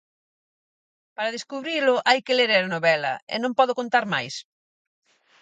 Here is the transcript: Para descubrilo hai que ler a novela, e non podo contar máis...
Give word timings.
Para 1.15 1.33
descubrilo 1.37 1.93
hai 2.09 2.19
que 2.25 2.37
ler 2.39 2.51
a 2.53 2.67
novela, 2.73 3.13
e 3.33 3.35
non 3.43 3.57
podo 3.59 3.77
contar 3.79 4.05
máis... 4.13 4.35